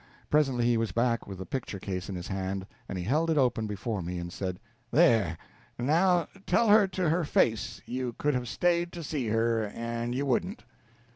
[0.31, 3.37] Presently he was back, with the picture case in his hand, and he held it
[3.37, 5.37] open before me and said: "There,
[5.77, 10.25] now, tell her to her face you could have stayed to see her, and you
[10.25, 10.63] wouldn't."